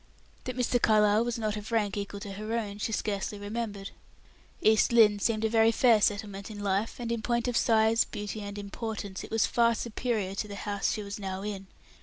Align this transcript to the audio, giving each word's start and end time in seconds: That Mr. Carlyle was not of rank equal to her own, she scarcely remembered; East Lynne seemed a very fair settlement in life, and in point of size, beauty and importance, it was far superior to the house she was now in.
That 0.45 0.57
Mr. 0.57 0.81
Carlyle 0.81 1.23
was 1.23 1.37
not 1.37 1.55
of 1.55 1.71
rank 1.71 1.95
equal 1.95 2.19
to 2.21 2.31
her 2.31 2.53
own, 2.57 2.79
she 2.79 2.91
scarcely 2.91 3.37
remembered; 3.37 3.91
East 4.59 4.91
Lynne 4.91 5.19
seemed 5.19 5.45
a 5.45 5.47
very 5.49 5.71
fair 5.71 6.01
settlement 6.01 6.49
in 6.49 6.57
life, 6.63 6.95
and 6.97 7.11
in 7.11 7.21
point 7.21 7.47
of 7.47 7.55
size, 7.55 8.03
beauty 8.03 8.41
and 8.41 8.57
importance, 8.57 9.23
it 9.23 9.29
was 9.29 9.45
far 9.45 9.75
superior 9.75 10.33
to 10.33 10.47
the 10.47 10.55
house 10.55 10.91
she 10.93 11.03
was 11.03 11.19
now 11.19 11.43
in. 11.43 11.67